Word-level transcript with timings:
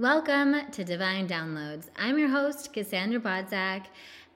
Welcome 0.00 0.56
to 0.70 0.82
Divine 0.82 1.28
Downloads. 1.28 1.90
I'm 1.94 2.18
your 2.18 2.30
host, 2.30 2.72
Cassandra 2.72 3.20
Bodzak, 3.20 3.84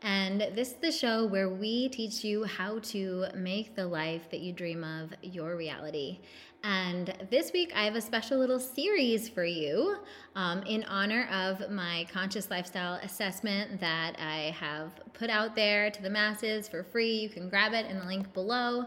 and 0.02 0.42
this 0.54 0.72
is 0.72 0.75
the 0.75 0.92
show 0.92 1.25
where 1.25 1.48
we 1.48 1.88
teach 1.88 2.22
you 2.22 2.44
how 2.44 2.80
to 2.80 3.29
make 3.34 3.74
the 3.74 3.86
life 3.86 4.28
that 4.30 4.40
you 4.40 4.52
dream 4.52 4.84
of 4.84 5.14
your 5.22 5.56
reality. 5.56 6.18
And 6.64 7.14
this 7.30 7.50
week, 7.54 7.72
I 7.74 7.84
have 7.84 7.94
a 7.94 8.02
special 8.02 8.36
little 8.36 8.61
series 8.61 9.27
for 9.30 9.46
you 9.46 9.96
um, 10.36 10.62
in 10.64 10.84
honor 10.84 11.27
of 11.32 11.70
my 11.70 12.06
conscious 12.12 12.50
lifestyle 12.50 12.96
assessment 13.02 13.80
that 13.80 14.16
I 14.18 14.54
have 14.60 14.92
put 15.14 15.30
out 15.30 15.56
there 15.56 15.90
to 15.90 16.02
the 16.02 16.10
masses 16.10 16.68
for 16.68 16.82
free. 16.82 17.14
You 17.14 17.30
can 17.30 17.48
grab 17.48 17.72
it 17.72 17.86
in 17.86 17.98
the 17.98 18.04
link 18.04 18.34
below. 18.34 18.84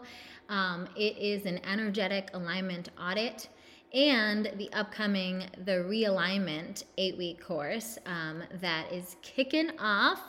Um, 0.47 0.87
it 0.95 1.17
is 1.17 1.47
an 1.47 1.59
energetic 1.65 2.29
alignment 2.35 2.89
audit 3.01 3.47
and 3.93 4.51
the 4.57 4.71
upcoming 4.73 5.45
the 5.65 5.71
realignment 5.71 6.83
eight 6.97 7.17
week 7.17 7.43
course 7.43 7.97
um, 8.05 8.43
that 8.59 8.91
is 8.91 9.15
kicking 9.21 9.71
off 9.79 10.21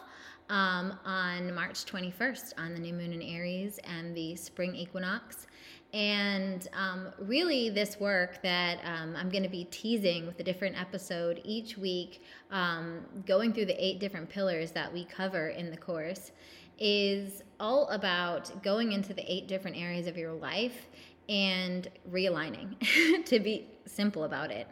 um, 0.49 0.97
on 1.05 1.53
march 1.55 1.85
21st 1.85 2.53
on 2.57 2.73
the 2.73 2.81
new 2.81 2.95
moon 2.95 3.13
in 3.13 3.23
aries 3.23 3.79
and 3.85 4.17
the 4.17 4.37
spring 4.37 4.75
equinox. 4.75 5.47
And 5.95 6.69
um, 6.75 7.09
really 7.19 7.71
this 7.71 7.99
work 7.99 8.43
that 8.43 8.79
um, 8.85 9.17
i'm 9.17 9.31
going 9.31 9.43
to 9.43 9.49
be 9.49 9.65
teasing 9.65 10.27
with 10.27 10.39
a 10.39 10.45
different 10.45 10.79
episode 10.81 11.41
each 11.45 11.79
week 11.79 12.23
um, 12.51 13.01
going 13.27 13.53
through 13.53 13.67
the 13.67 13.85
eight 13.85 13.99
different 13.99 14.29
pillars 14.29 14.71
that 14.73 14.93
we 14.93 15.05
cover 15.05 15.49
in 15.49 15.71
the 15.71 15.77
course 15.77 16.31
is 16.79 17.43
all 17.59 17.89
about 17.89 18.63
going 18.63 18.93
into 18.93 19.13
the 19.13 19.33
eight 19.33 19.49
different 19.49 19.77
areas 19.77 20.07
of 20.07 20.17
your 20.17 20.33
life 20.33 20.87
and 21.29 21.89
realigning, 22.11 23.25
to 23.27 23.41
be 23.41 23.67
simple 23.87 24.25
about 24.25 24.51
it. 24.51 24.67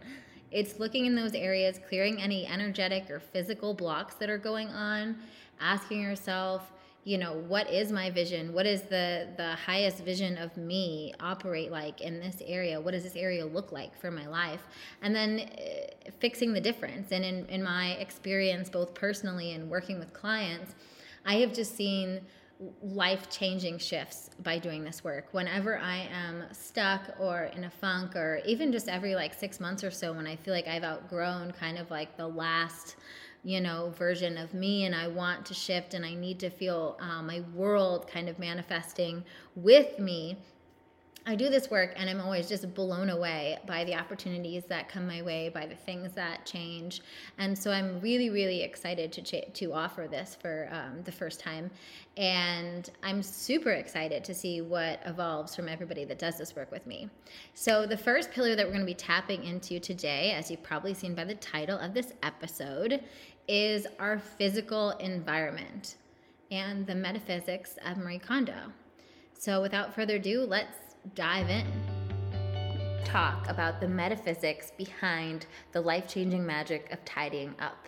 It's 0.51 0.79
looking 0.79 1.07
in 1.07 1.15
those 1.15 1.35
areas, 1.35 1.81
clearing 1.89 2.21
any 2.21 2.47
energetic 2.47 3.11
or 3.11 3.21
physical 3.21 3.75
blocks 3.75 4.15
that 4.17 4.31
are 4.31 4.39
going 4.39 4.69
on, 4.69 5.17
asking 5.61 6.01
yourself, 6.01 6.71
you 7.07 7.19
know, 7.19 7.35
what 7.47 7.71
is 7.71 7.93
my 7.93 8.11
vision? 8.11 8.53
What 8.53 8.67
is 8.67 8.83
the 8.83 9.29
the 9.37 9.55
highest 9.55 9.99
vision 9.99 10.37
of 10.39 10.57
me 10.57 11.15
operate 11.21 11.71
like 11.71 12.01
in 12.01 12.19
this 12.19 12.43
area? 12.45 12.81
What 12.81 12.93
does 12.93 13.05
this 13.05 13.15
area 13.15 13.47
look 13.47 13.71
like 13.71 13.97
for 13.97 14.11
my 14.11 14.27
life? 14.27 14.67
And 15.03 15.15
then 15.15 15.41
uh, 15.41 16.11
fixing 16.19 16.53
the 16.53 16.61
difference. 16.61 17.13
And 17.13 17.25
in 17.25 17.47
in 17.47 17.63
my 17.63 17.93
experience 17.93 18.69
both 18.69 18.93
personally 18.93 19.53
and 19.53 19.71
working 19.71 20.01
with 20.01 20.13
clients, 20.13 20.75
I 21.25 21.35
have 21.37 21.53
just 21.53 21.77
seen 21.77 22.23
life 22.83 23.29
changing 23.29 23.79
shifts 23.79 24.31
by 24.43 24.59
doing 24.59 24.83
this 24.83 25.05
work. 25.05 25.29
Whenever 25.33 25.79
I 25.79 26.09
am 26.13 26.45
stuck 26.53 27.15
or 27.19 27.45
in 27.55 27.65
a 27.65 27.71
funk, 27.71 28.17
or 28.17 28.41
even 28.47 28.73
just 28.73 28.89
every 28.89 29.15
like 29.15 29.35
six 29.35 29.61
months 29.61 29.85
or 29.85 29.91
so, 29.91 30.13
when 30.13 30.27
I 30.27 30.37
feel 30.37 30.55
like 30.55 30.67
I've 30.67 30.85
outgrown 30.85 31.53
kind 31.53 31.79
of 31.79 31.91
like 31.91 32.17
the 32.17 32.27
last, 32.27 32.97
you 33.45 33.61
know, 33.61 33.93
version 33.99 34.39
of 34.39 34.55
me 34.55 34.85
and 34.85 34.95
I 34.95 35.09
want 35.09 35.45
to 35.47 35.55
shift 35.55 35.95
and 35.95 36.05
I 36.05 36.15
need 36.15 36.41
to 36.41 36.51
feel 36.51 36.97
um, 37.01 37.27
my 37.27 37.41
world 37.55 38.09
kind 38.09 38.29
of 38.29 38.39
manifesting 38.39 39.25
with 39.55 39.99
me 39.99 40.39
I 41.29 41.35
do 41.35 41.49
this 41.49 41.69
work 41.71 41.93
and 41.97 42.09
I'm 42.09 42.21
always 42.21 42.49
just 42.49 42.73
blown 42.73 43.11
away 43.11 43.59
by 43.67 43.83
the 43.83 43.97
opportunities 43.97 44.65
that 44.67 44.89
come 44.89 45.09
my 45.09 45.23
way, 45.23 45.49
by 45.49 45.67
the 45.67 45.75
things 45.75 46.13
that 46.13 46.47
change. 46.47 47.03
And 47.39 47.59
so 47.59 47.73
I'm 47.73 48.01
really, 48.01 48.31
really 48.31 48.63
excited 48.63 49.11
to, 49.13 49.23
ch- 49.23 49.53
to 49.55 49.73
offer 49.73 50.07
this 50.09 50.37
for 50.41 50.69
um, 50.71 51.03
the 51.03 51.11
first 51.11 51.41
time. 51.41 51.69
And 52.17 52.89
I'm 53.03 53.25
super 53.25 53.71
excited 53.71 54.23
to 54.23 54.35
see 54.35 54.61
what 54.61 55.01
evolves 55.05 55.57
from 55.57 55.69
everybody 55.69 56.05
that 56.05 56.21
does 56.21 56.39
this 56.39 56.55
work 56.55 56.71
with 56.71 56.87
me. 56.87 57.11
So, 57.55 57.87
the 57.87 57.97
first 57.97 58.31
pillar 58.31 58.55
that 58.55 58.65
we're 58.65 58.73
going 58.73 58.81
to 58.81 58.87
be 58.87 58.95
tapping 58.95 59.45
into 59.45 59.79
today, 59.81 60.33
as 60.33 60.51
you've 60.51 60.63
probably 60.63 60.95
seen 60.95 61.15
by 61.15 61.25
the 61.25 61.35
title 61.35 61.79
of 61.79 61.93
this 61.93 62.15
episode, 62.23 63.03
is 63.49 63.87
our 63.99 64.19
physical 64.19 64.93
environment 64.93 65.97
and 66.51 66.87
the 66.87 66.95
metaphysics 66.95 67.77
of 67.85 67.99
Marie 67.99 68.19
Kondo. 68.19 68.73
So, 69.39 69.61
without 69.61 69.95
further 69.95 70.17
ado, 70.17 70.47
let's 70.49 70.86
dive 71.15 71.49
in. 71.51 71.67
Talk 73.05 73.49
about 73.49 73.81
the 73.81 73.89
metaphysics 73.89 74.73
behind 74.77 75.47
the 75.73 75.81
life 75.81 76.09
changing 76.09 76.45
magic 76.45 76.91
of 76.93 77.05
tidying 77.05 77.55
up. 77.61 77.87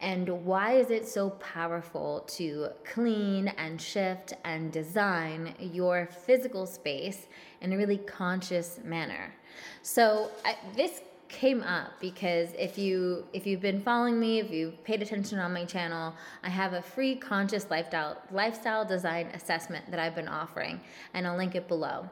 And 0.00 0.44
why 0.44 0.74
is 0.74 0.90
it 0.90 1.08
so 1.08 1.30
powerful 1.30 2.20
to 2.28 2.68
clean 2.84 3.48
and 3.48 3.80
shift 3.80 4.34
and 4.44 4.70
design 4.70 5.54
your 5.58 6.06
physical 6.06 6.66
space 6.66 7.26
in 7.62 7.72
a 7.72 7.76
really 7.76 7.98
conscious 7.98 8.78
manner? 8.84 9.34
So, 9.82 10.30
I, 10.44 10.56
this 10.76 11.00
came 11.28 11.62
up 11.62 11.92
because 12.00 12.50
if 12.58 12.78
you 12.78 13.24
if 13.32 13.46
you've 13.46 13.60
been 13.60 13.80
following 13.80 14.18
me 14.18 14.38
if 14.38 14.50
you've 14.50 14.82
paid 14.84 15.02
attention 15.02 15.38
on 15.38 15.52
my 15.52 15.64
channel 15.64 16.14
i 16.42 16.48
have 16.48 16.72
a 16.72 16.82
free 16.82 17.16
conscious 17.16 17.66
lifestyle 17.70 18.16
lifestyle 18.30 18.84
design 18.84 19.26
assessment 19.34 19.90
that 19.90 19.98
i've 19.98 20.14
been 20.14 20.28
offering 20.28 20.80
and 21.14 21.26
i'll 21.26 21.36
link 21.36 21.54
it 21.54 21.68
below. 21.68 22.08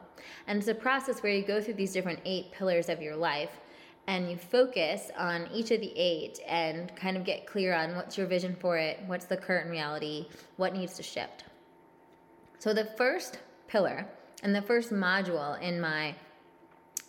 And 0.47 0.59
it's 0.59 0.67
a 0.67 0.75
process 0.75 1.21
where 1.21 1.31
you 1.31 1.45
go 1.45 1.61
through 1.61 1.75
these 1.75 1.93
different 1.93 2.19
eight 2.25 2.51
pillars 2.51 2.89
of 2.89 3.01
your 3.01 3.15
life 3.15 3.59
and 4.07 4.29
you 4.29 4.37
focus 4.37 5.09
on 5.17 5.47
each 5.53 5.71
of 5.71 5.81
the 5.81 5.91
eight 5.95 6.39
and 6.47 6.95
kind 6.95 7.17
of 7.17 7.23
get 7.23 7.47
clear 7.47 7.73
on 7.73 7.95
what's 7.95 8.17
your 8.17 8.27
vision 8.27 8.55
for 8.59 8.77
it 8.77 8.99
what's 9.07 9.25
the 9.25 9.37
current 9.37 9.69
reality 9.69 10.27
what 10.57 10.73
needs 10.73 10.95
to 10.95 11.03
shift. 11.03 11.45
So 12.59 12.73
the 12.73 12.85
first 12.85 13.39
pillar 13.67 14.07
and 14.43 14.55
the 14.55 14.61
first 14.61 14.91
module 14.91 15.59
in 15.61 15.79
my 15.79 16.15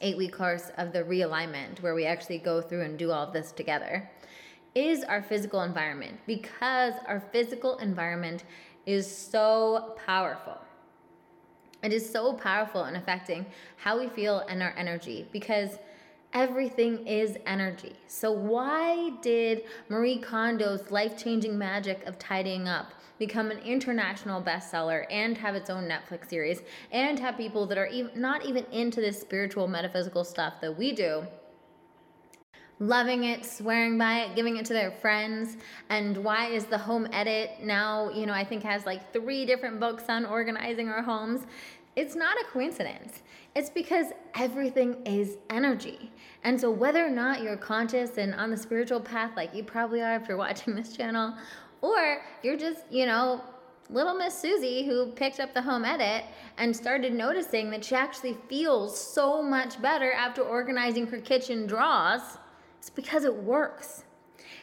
eight 0.01 0.17
week 0.17 0.33
course 0.33 0.71
of 0.77 0.93
the 0.93 1.03
realignment, 1.03 1.81
where 1.81 1.95
we 1.95 2.05
actually 2.05 2.39
go 2.39 2.61
through 2.61 2.83
and 2.83 2.99
do 2.99 3.11
all 3.11 3.27
of 3.27 3.33
this 3.33 3.53
together, 3.53 4.09
is 4.75 5.03
our 5.05 5.23
physical 5.23 5.63
environment 5.63 6.19
because 6.27 6.95
our 7.07 7.21
physical 7.33 7.79
environment 7.79 8.45
is 8.85 9.11
so 9.11 9.97
powerful. 10.07 10.59
It 11.83 11.93
is 11.93 12.09
so 12.09 12.35
powerful 12.35 12.85
in 12.85 12.97
affecting 12.97 13.47
how 13.77 13.99
we 13.99 14.09
feel 14.09 14.41
and 14.49 14.63
our 14.63 14.75
energy 14.77 15.27
because 15.33 15.79
everything 16.33 17.07
is 17.07 17.39
energy. 17.47 17.95
So, 18.07 18.33
why 18.33 19.11
did 19.23 19.63
Marie 19.89 20.21
Kondo's 20.21 20.91
life 20.91 21.17
changing 21.17 21.57
magic 21.57 22.05
of 22.07 22.19
tidying 22.19 22.69
up 22.69 22.93
become 23.19 23.51
an 23.51 23.59
international 23.59 24.43
bestseller 24.43 25.05
and 25.11 25.37
have 25.39 25.55
its 25.55 25.71
own 25.71 25.89
Netflix 25.89 26.29
series 26.29 26.63
and 26.93 27.19
have 27.19 27.37
people 27.37 27.67
that 27.67 27.79
are 27.79 27.89
not 28.15 28.45
even 28.45 28.65
into 28.73 29.01
this 29.01 29.21
spiritual 29.21 29.67
metaphysical 29.69 30.25
stuff 30.25 30.55
that 30.61 30.77
we 30.77 30.93
do 30.93 31.27
loving 32.79 33.25
it, 33.25 33.45
swearing 33.45 33.97
by 33.97 34.21
it, 34.21 34.37
giving 34.37 34.57
it 34.57 34.67
to 34.67 34.73
their 34.73 34.91
friends. 34.91 35.57
And 35.89 36.17
why 36.19 36.49
is 36.49 36.67
the 36.67 36.79
home 36.79 37.09
edit 37.13 37.53
now, 37.63 38.11
you 38.11 38.27
know, 38.27 38.35
I 38.35 38.45
think 38.45 38.63
has 38.65 38.85
like 38.85 39.13
three 39.13 39.47
different 39.47 39.81
books 39.81 40.05
on 40.09 40.27
organizing 40.27 40.89
our 40.89 41.03
homes. 41.03 41.47
It's 41.95 42.15
not 42.15 42.37
a 42.37 42.45
coincidence. 42.53 43.23
It's 43.55 43.71
because 43.71 44.09
everything 44.35 45.03
is 45.07 45.39
energy. 45.49 46.13
And 46.45 46.61
so, 46.61 46.71
whether 46.71 47.05
or 47.05 47.11
not 47.11 47.43
you're 47.43 47.57
conscious 47.57 48.19
and 48.19 48.35
on 48.35 48.51
the 48.51 48.57
spiritual 48.57 49.01
path, 49.01 49.31
like 49.35 49.55
you 49.55 49.65
probably 49.65 50.03
are 50.03 50.17
if 50.17 50.29
you're 50.29 50.37
watching 50.47 50.75
this 50.75 50.95
channel, 50.95 51.35
or 51.83 52.23
you're 52.43 52.57
just, 52.57 52.83
you 52.91 53.07
know, 53.07 53.43
little 53.91 54.15
Miss 54.15 54.37
Susie 54.37 54.85
who 54.85 55.13
picked 55.13 55.41
up 55.41 55.55
the 55.55 55.63
home 55.63 55.85
edit 55.85 56.25
and 56.59 56.75
started 56.75 57.13
noticing 57.13 57.71
that 57.71 57.85
she 57.85 57.95
actually 57.95 58.37
feels 58.49 58.99
so 58.99 59.43
much 59.43 59.81
better 59.81 60.13
after 60.13 60.43
organizing 60.43 61.07
her 61.07 61.19
kitchen 61.19 61.67
drawers, 61.67 62.23
it's 62.79 62.91
because 62.91 63.25
it 63.25 63.35
works. 63.35 64.05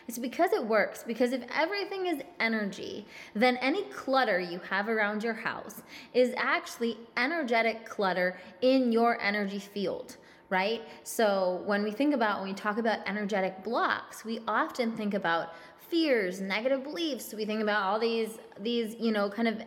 It's 0.07 0.17
because 0.17 0.51
it 0.51 0.65
works. 0.65 1.03
Because 1.05 1.31
if 1.31 1.43
everything 1.55 2.07
is 2.07 2.21
energy, 2.39 3.05
then 3.33 3.57
any 3.57 3.83
clutter 3.83 4.39
you 4.39 4.59
have 4.69 4.89
around 4.89 5.23
your 5.23 5.33
house 5.33 5.81
is 6.13 6.33
actually 6.35 6.97
energetic 7.15 7.85
clutter 7.85 8.37
in 8.61 8.91
your 8.91 9.19
energy 9.21 9.59
field 9.59 10.17
right? 10.49 10.83
So 11.03 11.63
when 11.65 11.83
we 11.83 11.89
think 11.89 12.13
about, 12.13 12.41
when 12.41 12.49
we 12.49 12.53
talk 12.53 12.77
about 12.77 12.99
energetic 13.07 13.63
blocks, 13.63 14.23
we 14.23 14.39
often 14.47 14.91
think 14.91 15.15
about 15.15 15.55
fears, 15.93 16.41
negative 16.41 16.83
beliefs. 16.83 17.35
We 17.35 17.45
think 17.45 17.61
about 17.61 17.83
all 17.83 17.99
these 17.99 18.39
these, 18.59 18.95
you 18.99 19.11
know, 19.11 19.29
kind 19.29 19.47
of 19.47 19.61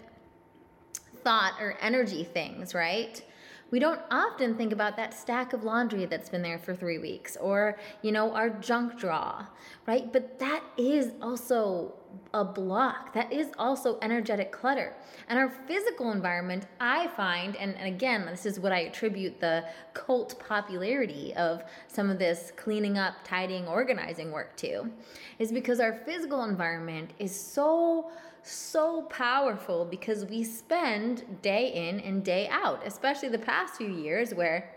thought 1.22 1.54
or 1.60 1.78
energy 1.80 2.24
things, 2.24 2.74
right? 2.74 3.22
We 3.70 3.78
don't 3.78 4.00
often 4.10 4.56
think 4.56 4.72
about 4.72 4.96
that 4.96 5.14
stack 5.14 5.52
of 5.52 5.62
laundry 5.64 6.06
that's 6.06 6.28
been 6.28 6.42
there 6.42 6.58
for 6.58 6.74
3 6.74 6.98
weeks 6.98 7.36
or, 7.36 7.78
you 8.02 8.12
know, 8.12 8.32
our 8.32 8.50
junk 8.50 8.98
drawer, 8.98 9.48
right? 9.86 10.12
But 10.12 10.38
that 10.40 10.62
is 10.76 11.12
also 11.20 11.94
a 12.34 12.44
block. 12.44 13.14
That 13.14 13.32
is 13.32 13.48
also 13.58 13.98
energetic 14.02 14.52
clutter. 14.52 14.94
And 15.28 15.38
our 15.38 15.48
physical 15.48 16.12
environment, 16.12 16.66
I 16.80 17.08
find, 17.08 17.56
and, 17.56 17.74
and, 17.76 17.86
again, 17.86 18.26
this 18.26 18.46
is 18.46 18.60
what 18.60 18.72
I 18.72 18.80
attribute 18.80 19.40
the 19.40 19.64
cult 19.94 20.38
popularity 20.38 21.32
of 21.34 21.64
some 21.88 22.10
of 22.10 22.18
this 22.18 22.52
cleaning 22.56 22.98
up, 22.98 23.14
tidying, 23.24 23.66
organizing 23.66 24.32
work 24.32 24.56
to, 24.58 24.90
is 25.38 25.50
because 25.50 25.80
our 25.80 25.94
physical 25.94 26.44
environment 26.44 27.12
is 27.18 27.34
so, 27.34 28.10
so 28.42 29.02
powerful 29.02 29.84
because 29.84 30.24
we 30.26 30.44
spend 30.44 31.40
day 31.42 31.72
in 31.72 32.00
and 32.00 32.24
day 32.24 32.48
out, 32.50 32.82
especially 32.86 33.28
the 33.28 33.38
past 33.38 33.76
few 33.76 33.88
years 33.88 34.34
where 34.34 34.70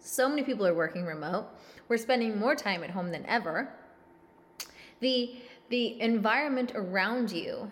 so 0.00 0.28
many 0.28 0.42
people 0.42 0.66
are 0.66 0.74
working 0.74 1.04
remote. 1.04 1.46
We're 1.88 1.96
spending 1.96 2.38
more 2.38 2.54
time 2.54 2.82
at 2.82 2.90
home 2.90 3.10
than 3.10 3.24
ever 3.26 3.72
The 5.00 5.36
the 5.68 6.00
environment 6.00 6.72
around 6.74 7.30
you 7.30 7.70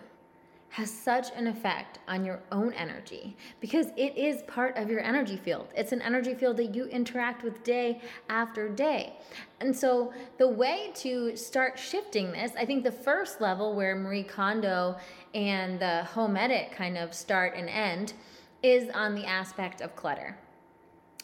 has 0.69 0.91
such 0.91 1.27
an 1.35 1.47
effect 1.47 1.99
on 2.07 2.23
your 2.23 2.39
own 2.51 2.71
energy 2.73 3.35
because 3.59 3.87
it 3.97 4.15
is 4.15 4.43
part 4.43 4.77
of 4.77 4.89
your 4.89 5.01
energy 5.01 5.35
field. 5.35 5.67
It's 5.75 5.91
an 5.91 6.01
energy 6.01 6.35
field 6.35 6.57
that 6.57 6.75
you 6.75 6.85
interact 6.85 7.43
with 7.43 7.63
day 7.63 8.01
after 8.29 8.69
day. 8.69 9.17
And 9.59 9.75
so, 9.75 10.13
the 10.37 10.47
way 10.47 10.91
to 10.95 11.35
start 11.35 11.77
shifting 11.77 12.31
this, 12.31 12.51
I 12.57 12.65
think 12.65 12.83
the 12.83 12.91
first 12.91 13.41
level 13.41 13.75
where 13.75 13.95
Marie 13.95 14.23
Kondo 14.23 14.95
and 15.33 15.79
the 15.79 16.03
home 16.03 16.37
edit 16.37 16.71
kind 16.71 16.97
of 16.97 17.13
start 17.13 17.53
and 17.55 17.67
end 17.67 18.13
is 18.61 18.89
on 18.93 19.15
the 19.15 19.25
aspect 19.25 19.81
of 19.81 19.95
clutter. 19.95 20.37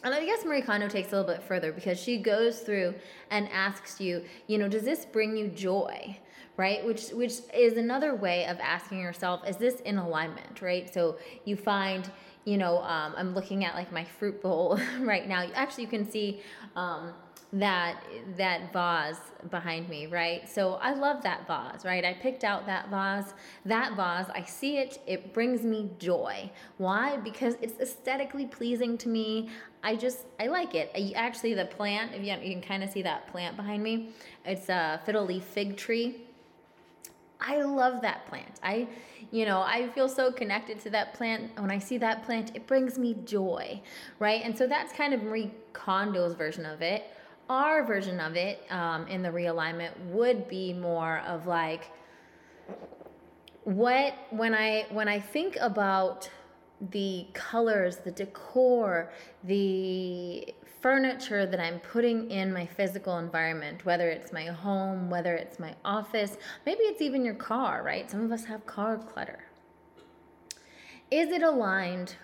And 0.04 0.14
I 0.14 0.24
guess 0.24 0.44
Marie 0.44 0.62
Kondo 0.62 0.88
takes 0.88 1.12
a 1.12 1.16
little 1.16 1.34
bit 1.34 1.42
further 1.42 1.72
because 1.72 1.98
she 1.98 2.18
goes 2.18 2.60
through 2.60 2.94
and 3.30 3.48
asks 3.48 4.00
you, 4.00 4.24
you 4.46 4.58
know, 4.58 4.68
does 4.68 4.84
this 4.84 5.04
bring 5.04 5.36
you 5.36 5.48
joy? 5.48 6.16
right 6.56 6.84
which 6.84 7.10
which 7.10 7.34
is 7.54 7.76
another 7.76 8.14
way 8.14 8.46
of 8.46 8.58
asking 8.60 8.98
yourself 8.98 9.46
is 9.46 9.56
this 9.56 9.80
in 9.80 9.98
alignment 9.98 10.62
right 10.62 10.92
so 10.92 11.16
you 11.44 11.56
find 11.56 12.10
you 12.44 12.56
know 12.56 12.78
um, 12.78 13.14
i'm 13.16 13.34
looking 13.34 13.64
at 13.64 13.74
like 13.74 13.92
my 13.92 14.04
fruit 14.04 14.40
bowl 14.40 14.78
right 15.00 15.28
now 15.28 15.46
actually 15.54 15.84
you 15.84 15.90
can 15.90 16.10
see 16.10 16.40
um, 16.74 17.12
that 17.52 18.02
that 18.36 18.72
vase 18.72 19.20
behind 19.50 19.88
me 19.88 20.06
right? 20.06 20.48
So 20.48 20.74
i 20.74 20.92
love 20.92 21.22
that 21.22 21.46
vase 21.46 21.84
right? 21.84 22.04
I 22.04 22.14
picked 22.14 22.44
out 22.44 22.66
that 22.66 22.90
vase. 22.90 23.34
That 23.64 23.96
vase 23.96 24.26
i 24.34 24.44
see 24.44 24.78
it 24.78 25.00
it 25.06 25.32
brings 25.32 25.62
me 25.62 25.90
joy. 25.98 26.50
Why? 26.78 27.16
Because 27.18 27.56
it's 27.60 27.80
aesthetically 27.80 28.46
pleasing 28.46 28.98
to 28.98 29.08
me. 29.08 29.50
I 29.82 29.96
just 29.96 30.26
i 30.40 30.46
like 30.46 30.74
it. 30.74 30.90
I, 30.94 31.12
actually 31.14 31.54
the 31.54 31.66
plant 31.66 32.14
if 32.14 32.22
you, 32.22 32.32
you 32.42 32.52
can 32.52 32.62
kind 32.62 32.82
of 32.82 32.90
see 32.90 33.02
that 33.02 33.28
plant 33.28 33.56
behind 33.56 33.82
me. 33.82 34.10
It's 34.44 34.68
a 34.68 35.00
fiddle 35.04 35.24
leaf 35.24 35.44
fig 35.44 35.76
tree. 35.76 36.26
I 37.40 37.62
love 37.62 38.02
that 38.02 38.26
plant. 38.26 38.60
I, 38.62 38.88
you 39.30 39.44
know, 39.44 39.60
I 39.60 39.88
feel 39.90 40.08
so 40.08 40.32
connected 40.32 40.80
to 40.80 40.90
that 40.90 41.14
plant. 41.14 41.60
When 41.60 41.70
I 41.70 41.78
see 41.78 41.98
that 41.98 42.24
plant, 42.24 42.52
it 42.54 42.66
brings 42.66 42.98
me 42.98 43.16
joy, 43.24 43.80
right? 44.18 44.42
And 44.42 44.56
so 44.56 44.66
that's 44.66 44.92
kind 44.92 45.12
of 45.12 45.22
Marie 45.22 45.50
Kondo's 45.72 46.34
version 46.34 46.64
of 46.64 46.82
it. 46.82 47.04
Our 47.48 47.84
version 47.84 48.18
of 48.20 48.34
it 48.36 48.64
um, 48.70 49.06
in 49.06 49.22
the 49.22 49.28
realignment 49.28 49.96
would 50.06 50.48
be 50.48 50.72
more 50.72 51.18
of 51.26 51.46
like 51.46 51.90
what 53.64 54.14
when 54.30 54.54
I 54.54 54.86
when 54.90 55.08
I 55.08 55.20
think 55.20 55.56
about 55.60 56.28
the 56.90 57.26
colors, 57.32 57.96
the 57.96 58.10
decor, 58.10 59.12
the 59.44 60.54
furniture 60.80 61.46
that 61.46 61.58
I'm 61.58 61.80
putting 61.80 62.30
in 62.30 62.52
my 62.52 62.66
physical 62.66 63.18
environment, 63.18 63.84
whether 63.84 64.08
it's 64.08 64.32
my 64.32 64.44
home, 64.44 65.10
whether 65.10 65.34
it's 65.34 65.58
my 65.58 65.74
office, 65.84 66.36
maybe 66.64 66.80
it's 66.82 67.00
even 67.00 67.24
your 67.24 67.34
car, 67.34 67.82
right? 67.84 68.10
Some 68.10 68.24
of 68.24 68.30
us 68.30 68.44
have 68.44 68.66
car 68.66 68.98
clutter. 68.98 69.44
Is 71.10 71.30
it 71.30 71.42
aligned 71.42 72.16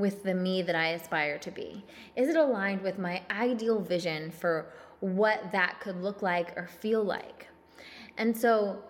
with 0.00 0.24
the 0.24 0.34
me 0.34 0.62
that 0.62 0.74
I 0.74 0.88
aspire 0.88 1.38
to 1.38 1.50
be? 1.50 1.84
Is 2.16 2.28
it 2.28 2.36
aligned 2.36 2.82
with 2.82 2.98
my 2.98 3.22
ideal 3.30 3.80
vision 3.80 4.30
for 4.30 4.72
what 4.98 5.52
that 5.52 5.78
could 5.80 6.02
look 6.02 6.22
like 6.22 6.56
or 6.56 6.66
feel 6.66 7.04
like? 7.04 7.46
And 8.16 8.36
so 8.36 8.82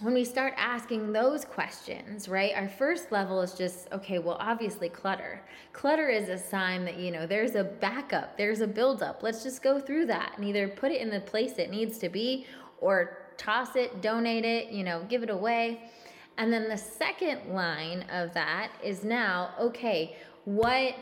when 0.00 0.14
we 0.14 0.24
start 0.24 0.54
asking 0.56 1.12
those 1.12 1.44
questions, 1.44 2.28
right, 2.28 2.52
our 2.54 2.68
first 2.68 3.10
level 3.10 3.40
is 3.40 3.54
just, 3.54 3.90
okay, 3.92 4.18
well, 4.18 4.36
obviously 4.38 4.88
clutter. 4.88 5.42
Clutter 5.72 6.08
is 6.08 6.28
a 6.28 6.38
sign 6.38 6.84
that, 6.84 6.98
you 6.98 7.10
know, 7.10 7.26
there's 7.26 7.56
a 7.56 7.64
backup, 7.64 8.36
there's 8.36 8.60
a 8.60 8.66
buildup. 8.66 9.22
Let's 9.22 9.42
just 9.42 9.62
go 9.62 9.80
through 9.80 10.06
that 10.06 10.34
and 10.36 10.44
either 10.44 10.68
put 10.68 10.92
it 10.92 11.00
in 11.00 11.10
the 11.10 11.20
place 11.20 11.54
it 11.58 11.70
needs 11.70 11.98
to 11.98 12.08
be 12.08 12.46
or 12.80 13.18
toss 13.36 13.74
it, 13.74 14.00
donate 14.00 14.44
it, 14.44 14.70
you 14.70 14.84
know, 14.84 15.04
give 15.08 15.22
it 15.22 15.30
away. 15.30 15.90
And 16.38 16.52
then 16.52 16.68
the 16.68 16.78
second 16.78 17.52
line 17.52 18.06
of 18.12 18.32
that 18.34 18.70
is 18.82 19.04
now, 19.04 19.50
okay, 19.60 20.16
what 20.44 20.94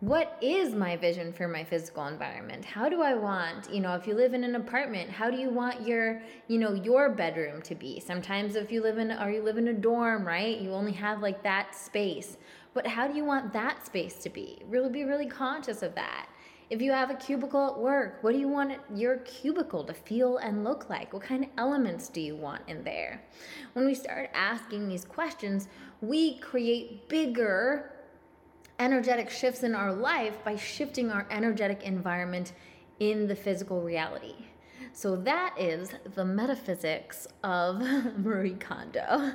what 0.00 0.38
is 0.40 0.74
my 0.74 0.96
vision 0.96 1.30
for 1.30 1.46
my 1.46 1.62
physical 1.62 2.06
environment? 2.06 2.64
How 2.64 2.88
do 2.88 3.02
i 3.02 3.14
want 3.14 3.70
you 3.70 3.80
know 3.80 3.94
if 3.94 4.06
you 4.06 4.14
live 4.14 4.32
in 4.32 4.44
an 4.44 4.54
apartment 4.54 5.10
how 5.10 5.30
do 5.30 5.36
you 5.36 5.50
want 5.50 5.86
your 5.86 6.22
you 6.48 6.58
know 6.58 6.72
your 6.72 7.10
bedroom 7.10 7.60
to 7.62 7.74
be? 7.74 8.00
Sometimes 8.00 8.56
if 8.56 8.72
you 8.72 8.82
live 8.82 8.96
in 8.96 9.12
or 9.12 9.30
you 9.30 9.42
live 9.42 9.58
in 9.58 9.68
a 9.68 9.74
dorm 9.74 10.26
right 10.26 10.58
you 10.58 10.72
only 10.72 10.92
have 10.92 11.20
like 11.20 11.42
that 11.42 11.74
space. 11.74 12.38
But 12.72 12.86
how 12.86 13.06
do 13.06 13.14
you 13.14 13.24
want 13.24 13.52
that 13.52 13.84
space 13.84 14.14
to 14.22 14.30
be? 14.30 14.62
Really 14.68 14.88
be 14.88 15.04
really 15.04 15.26
conscious 15.26 15.82
of 15.82 15.94
that 15.96 16.28
if 16.70 16.80
you 16.80 16.92
have 16.92 17.10
a 17.10 17.14
cubicle 17.14 17.66
at 17.66 17.78
work 17.78 18.22
what 18.22 18.32
do 18.32 18.38
you 18.38 18.48
want 18.48 18.72
your 18.94 19.18
cubicle 19.18 19.84
to 19.84 19.92
feel 19.92 20.38
and 20.38 20.64
look 20.64 20.88
like 20.88 21.12
what 21.12 21.22
kind 21.22 21.44
of 21.44 21.50
elements 21.58 22.08
do 22.08 22.20
you 22.20 22.34
want 22.34 22.62
in 22.68 22.82
there 22.84 23.22
when 23.74 23.84
we 23.84 23.94
start 23.94 24.30
asking 24.32 24.88
these 24.88 25.04
questions 25.04 25.68
we 26.00 26.38
create 26.38 27.08
bigger 27.08 27.92
energetic 28.80 29.28
shifts 29.30 29.62
in 29.62 29.74
our 29.74 29.92
life 29.92 30.42
by 30.42 30.56
shifting 30.56 31.10
our 31.10 31.26
energetic 31.30 31.82
environment 31.82 32.52
in 32.98 33.28
the 33.28 33.36
physical 33.36 33.82
reality. 33.82 34.34
So 34.92 35.16
that 35.16 35.54
is 35.58 35.90
the 36.14 36.24
metaphysics 36.24 37.28
of 37.44 37.80
Marie 38.16 38.54
Kondo. 38.54 39.32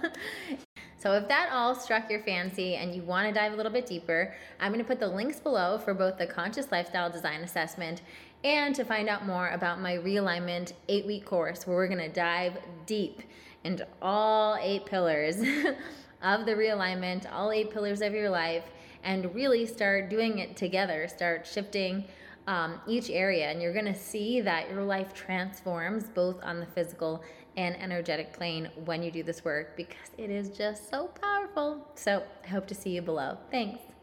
So 1.06 1.13
if 1.13 1.28
that 1.28 1.50
all 1.52 1.75
struck 1.75 2.10
your 2.10 2.22
fancy 2.22 2.78
and 2.78 2.96
you 2.96 3.04
want 3.04 3.28
to 3.28 3.31
dive 3.31 3.54
a 3.54 3.56
little 3.56 3.72
bit 3.72 3.86
deeper, 3.86 4.34
I'm 4.60 4.72
going 4.72 4.84
to 4.84 4.88
put 4.88 5.00
the 5.00 5.07
links 5.07 5.40
below 5.40 5.78
for 5.78 5.94
both 5.94 6.18
the 6.18 6.25
Conscious 6.25 6.72
Lifestyle 6.72 7.12
Design 7.12 7.42
Assessment 7.42 8.02
and 8.44 8.74
to 8.74 8.84
find 8.84 9.07
out 9.07 9.24
more 9.24 9.50
about 9.50 9.80
my 9.80 9.98
realignment 9.98 10.74
eight 10.90 11.06
week 11.06 11.24
course 11.24 11.68
where 11.68 11.78
we're 11.78 11.88
going 11.88 12.00
to 12.00 12.10
dive 12.10 12.57
deep 12.88 13.22
into 13.63 13.88
all 14.02 14.57
eight 14.60 14.88
pillars 14.88 15.36
of 16.24 16.48
the 16.48 16.54
realignment, 16.54 17.31
all 17.31 17.52
eight 17.52 17.69
pillars 17.69 18.02
of 18.02 18.12
your 18.12 18.31
life 18.31 18.63
and 19.04 19.36
really 19.36 19.68
start 19.68 20.10
doing 20.10 20.40
it 20.40 20.57
together, 20.57 21.07
start 21.07 21.46
shifting 21.46 22.04
um, 22.48 22.81
each 22.88 23.12
area, 23.12 23.52
and 23.52 23.62
you're 23.62 23.74
going 23.74 23.86
to 23.86 23.94
see 23.94 24.42
that 24.42 24.72
your 24.72 24.84
life 24.84 25.13
transforms 25.13 26.06
both 26.06 26.44
on 26.44 26.60
the 26.60 26.66
physical 26.66 27.24
and 27.57 27.75
energetic 27.81 28.34
plane 28.34 28.69
when 28.84 29.02
you 29.02 29.12
do 29.12 29.24
this 29.24 29.46
work 29.46 29.75
because 29.78 30.10
it 30.18 30.30
is 30.30 30.50
just 30.50 30.90
so 30.90 31.07
powerful. 31.22 31.88
So 31.96 32.24
I 32.44 32.48
hope 32.48 32.68
to 32.68 32.75
see 32.75 32.92
you 32.92 33.02
below. 33.02 33.38
Thanks. 33.52 33.94